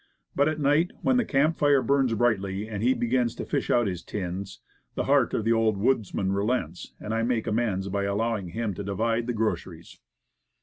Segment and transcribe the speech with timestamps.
[0.35, 3.85] But at night, when the camp fire burns brightly, and he begins to fish out
[3.85, 4.59] his tins,
[4.95, 8.83] the heart of the Old Woodsman relents, and I make amends by allowing him to
[8.83, 9.99] divide the groceries.